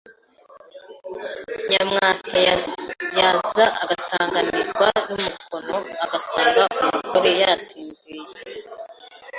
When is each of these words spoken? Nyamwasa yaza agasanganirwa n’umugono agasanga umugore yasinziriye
Nyamwasa 1.69 2.35
yaza 3.19 3.65
agasanganirwa 3.83 4.87
n’umugono 5.07 5.75
agasanga 6.05 6.61
umugore 6.83 7.31
yasinziriye 7.41 8.37